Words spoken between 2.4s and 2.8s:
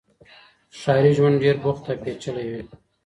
وي.